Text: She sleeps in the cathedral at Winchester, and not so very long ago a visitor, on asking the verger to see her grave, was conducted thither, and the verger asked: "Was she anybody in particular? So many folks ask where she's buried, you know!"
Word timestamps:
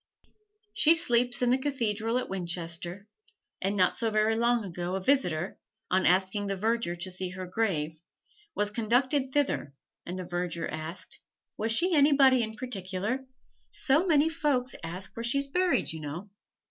She 0.73 0.95
sleeps 0.95 1.43
in 1.43 1.51
the 1.51 1.59
cathedral 1.59 2.17
at 2.17 2.27
Winchester, 2.27 3.07
and 3.61 3.75
not 3.75 3.95
so 3.95 4.09
very 4.09 4.35
long 4.35 4.63
ago 4.65 4.95
a 4.95 4.99
visitor, 4.99 5.59
on 5.91 6.07
asking 6.07 6.47
the 6.47 6.55
verger 6.55 6.95
to 6.95 7.11
see 7.11 7.29
her 7.29 7.45
grave, 7.45 8.01
was 8.55 8.71
conducted 8.71 9.29
thither, 9.29 9.75
and 10.03 10.17
the 10.17 10.25
verger 10.25 10.67
asked: 10.67 11.19
"Was 11.55 11.71
she 11.71 11.93
anybody 11.93 12.41
in 12.41 12.55
particular? 12.55 13.27
So 13.69 14.07
many 14.07 14.27
folks 14.27 14.73
ask 14.83 15.15
where 15.15 15.23
she's 15.23 15.45
buried, 15.45 15.91
you 15.93 15.99
know!" 15.99 16.31